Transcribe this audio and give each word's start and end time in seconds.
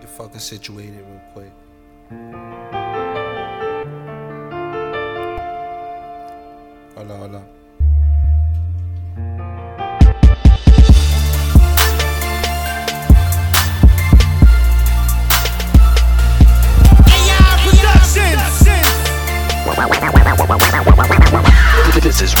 Get 0.00 0.08
fucking 0.08 0.40
situated 0.40 1.04
real 1.06 1.20
quick. 1.34 1.52
Hold 6.96 7.10
on, 7.10 7.18
hold 7.18 7.34
on. 7.34 7.44
This 22.02 22.22
is 22.22 22.32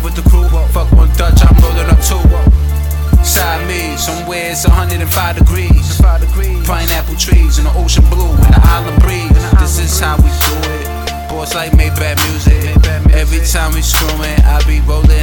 love 0.00 0.04
with 0.04 0.22
the 0.22 0.28
crew. 0.30 0.48
Fuck 0.68 0.92
one 0.92 1.10
Dutch, 1.16 1.40
I'm 1.42 1.56
rolling 1.62 1.88
up 1.90 2.00
two. 2.00 2.20
Side 3.24 3.66
me, 3.68 3.96
somewhere 3.96 4.50
it's 4.52 4.66
105 4.66 5.38
degrees. 5.38 6.00
Pineapple 6.66 7.16
trees 7.16 7.58
in 7.58 7.64
the 7.64 7.74
ocean 7.76 8.04
blue 8.08 8.30
and 8.30 8.54
the 8.54 8.60
island 8.64 9.00
breeze. 9.02 9.30
This 9.60 9.78
is 9.78 10.00
how 10.00 10.16
we 10.16 10.30
do 10.30 10.56
it. 10.76 11.28
Boys 11.28 11.54
like 11.54 11.72
Maybach 11.72 12.16
music. 12.28 12.76
Every 13.12 13.44
time 13.44 13.74
we 13.74 13.82
screwing, 13.82 14.40
I 14.44 14.62
be 14.66 14.80
rolling 14.80 15.19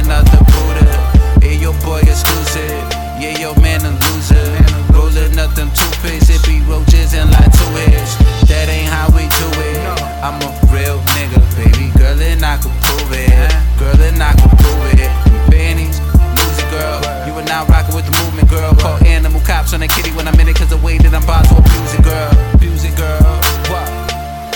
on 19.74 19.80
that 19.80 19.92
kitty 19.92 20.08
when 20.16 20.24
I'm 20.24 20.38
in 20.40 20.48
it, 20.48 20.56
cause 20.56 20.72
the 20.72 20.80
way 20.80 20.96
that 20.96 21.12
I'm 21.12 21.20
about 21.26 21.44
to 21.52 21.60
abuse 21.60 21.92
it, 21.92 22.00
girl. 22.00 22.32
Abuse 22.56 22.88
it, 22.88 22.96
girl. 22.96 23.20
What? 23.68 23.84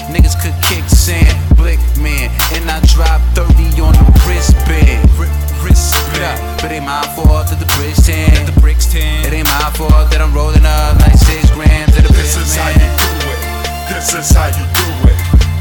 Niggas 0.08 0.40
could 0.40 0.56
kick 0.64 0.88
sand, 0.88 1.36
blick 1.52 1.76
man, 2.00 2.32
and 2.56 2.64
I 2.64 2.80
drop 2.88 3.20
30 3.36 3.76
on 3.84 3.92
the 3.92 4.06
wristband. 4.24 5.04
Wristband. 5.60 6.40
But 6.64 6.72
ain't 6.72 6.88
my 6.88 7.04
fault 7.12 7.52
that 7.52 7.60
the 7.60 7.68
bricks 7.76 8.08
tan. 8.08 8.30
The 8.48 8.56
bricks 8.56 8.88
tan. 8.88 9.28
It 9.28 9.36
ain't 9.36 9.50
my 9.52 9.68
fault 9.76 10.08
that 10.14 10.24
I'm 10.24 10.32
rolling 10.32 10.64
up 10.64 10.96
like 11.04 11.18
six 11.18 11.44
grams 11.52 11.92
of 11.92 12.08
the 12.08 12.12
This 12.16 12.38
is 12.40 12.56
how 12.56 12.72
you 12.72 12.88
do 12.96 13.12
it. 13.36 13.40
This 13.92 14.16
is 14.16 14.32
how 14.32 14.48
you 14.48 14.64
do 14.64 14.88
it. 15.12 15.18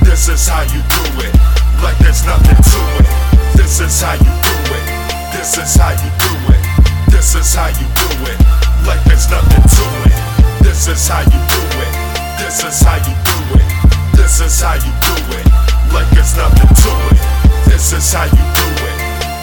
This 0.07 0.31
is 0.31 0.47
how 0.47 0.63
you 0.63 0.79
do 0.79 1.03
it. 1.27 1.33
Like 1.83 1.99
there's 1.99 2.23
nothing 2.23 2.55
to 2.55 2.81
it. 3.03 3.09
This 3.59 3.83
is 3.83 3.99
how 3.99 4.15
you 4.15 4.31
do 4.31 4.55
it. 4.79 4.85
This 5.35 5.59
is 5.59 5.75
how 5.75 5.91
you 5.91 6.11
do 6.23 6.33
it. 6.55 6.63
This 7.11 7.35
is 7.35 7.51
how 7.51 7.67
you 7.67 7.87
do 7.99 8.31
it. 8.31 8.40
Like 8.87 9.03
there's 9.05 9.29
nothing 9.29 9.63
to 9.63 9.85
it. 10.09 10.17
This 10.63 10.87
is 10.87 11.07
how 11.07 11.21
you 11.21 11.39
do 11.49 11.61
it. 11.85 11.93
This 12.41 12.63
is 12.63 12.81
how 12.81 12.97
you 12.97 13.15
do 13.27 13.37
it. 13.61 13.69
This 14.17 14.41
is 14.41 14.61
how 14.61 14.75
you 14.75 14.93
do 15.05 15.15
it. 15.37 15.45
Like 15.93 16.09
there's 16.11 16.35
nothing 16.35 16.69
to 16.69 16.91
it. 17.13 17.21
This 17.65 17.93
is 17.93 18.11
how 18.11 18.25
you 18.25 18.45
do 18.57 18.67
it. 18.89 18.97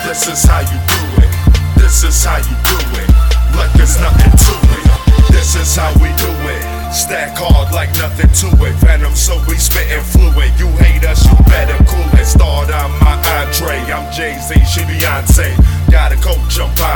This 0.04 0.26
is 0.26 0.42
how 0.44 0.60
you 0.60 0.78
do 0.90 1.00
it. 1.22 1.30
This 1.76 2.02
is 2.04 2.24
how 2.24 2.38
you 2.38 2.56
do 2.66 2.78
it. 2.98 3.10
Like 3.56 3.72
there's 3.74 4.00
nothing 4.00 4.32
to 4.32 4.54
it. 4.76 4.88
This 5.30 5.54
is 5.54 5.76
how 5.76 5.92
we 6.02 6.10
do 6.18 6.30
it. 6.50 6.92
Stack 6.92 7.36
hard 7.36 7.72
like 7.72 7.92
nothing 7.98 8.30
to 8.42 8.48
it. 8.64 8.74
Venom, 8.82 9.14
so 9.14 9.38
we 9.46 9.56
spittin' 9.56 10.02
fluid. 10.02 10.52
You 10.58 10.68
hate 10.82 11.04
us, 11.04 11.24
you 11.24 11.36
better 11.46 11.78
cool 11.84 12.18
it. 12.18 12.24
Start 12.24 12.70
on 12.70 12.90
my 13.00 13.14
entree. 13.38 13.78
I'm 13.92 14.10
Jay 14.12 14.36
Z, 14.40 14.54
she 14.64 14.80
Beyonce. 14.88 15.54
Got 15.90 16.12
a 16.12 16.16
coach, 16.16 16.58
I'm 16.58 16.72
Bombay. 16.74 16.87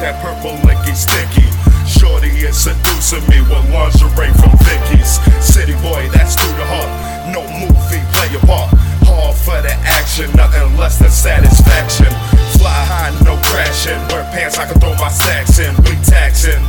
That 0.00 0.16
purple 0.24 0.56
licky 0.64 0.96
sticky. 0.96 1.44
Shorty 1.84 2.32
is 2.40 2.56
seducing 2.56 3.20
me 3.28 3.44
with 3.44 3.60
lingerie 3.68 4.32
from 4.40 4.56
Vicky's. 4.64 5.20
City 5.44 5.76
boy, 5.84 6.08
that's 6.08 6.34
through 6.34 6.56
the 6.56 6.64
heart. 6.64 6.88
No 7.28 7.44
movie, 7.60 8.00
play 8.16 8.32
a 8.32 8.40
part. 8.48 8.72
Hard 9.04 9.36
for 9.36 9.60
the 9.60 9.76
action, 9.84 10.32
nothing 10.32 10.76
less 10.80 10.98
than 10.98 11.12
satisfaction. 11.12 12.08
Fly 12.56 12.80
high, 12.88 13.12
no 13.28 13.36
crashing. 13.52 14.00
Wear 14.08 14.24
pants, 14.32 14.56
I 14.56 14.64
can 14.64 14.80
throw 14.80 14.96
my 14.96 15.12
sacks 15.12 15.60
in. 15.60 15.76
We 15.84 15.92
taxing, 16.08 16.60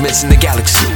movements 0.00 0.24
in 0.24 0.30
the 0.30 0.36
galaxy. 0.36 0.88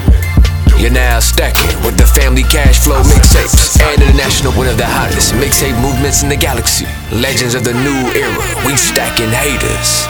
You're 0.80 0.90
now 0.90 1.20
stacking 1.20 1.76
with 1.84 1.98
the 1.98 2.06
family 2.16 2.42
cash 2.42 2.80
flow 2.80 3.02
mixtapes 3.02 3.76
and 3.84 4.00
international 4.00 4.52
one 4.54 4.66
of 4.66 4.78
the 4.78 4.86
hottest 4.86 5.34
mixtape 5.34 5.76
movements 5.82 6.22
in 6.22 6.30
the 6.30 6.36
galaxy. 6.36 6.86
Legends 7.12 7.54
of 7.54 7.64
the 7.64 7.74
new 7.84 8.00
era. 8.16 8.32
We 8.64 8.72
stacking 8.76 9.28
haters. 9.28 10.08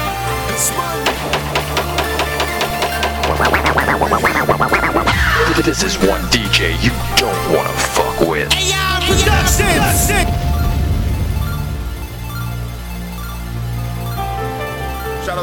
This 5.66 5.82
is 5.82 5.98
one 6.06 6.22
DJ 6.30 6.78
you 6.78 6.94
don't 7.18 7.34
wanna 7.50 7.74
fuck 7.98 8.20
with. 8.20 8.52
Shout 8.54 9.02
out 9.26 10.23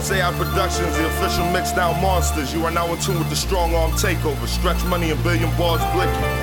to 0.07 0.15
AI 0.15 0.31
Productions, 0.33 0.95
the 0.97 1.05
official 1.05 1.45
mix 1.51 1.71
down 1.73 2.01
monsters. 2.01 2.53
You 2.53 2.65
are 2.65 2.71
now 2.71 2.91
in 2.93 2.99
tune 2.99 3.19
with 3.19 3.29
the 3.29 3.35
strong 3.35 3.73
arm 3.75 3.91
takeover. 3.91 4.47
Stretch 4.47 4.83
Money 4.85 5.11
and 5.11 5.21
Billion 5.23 5.49
Barz 5.51 5.81
Blicky. 5.93 6.40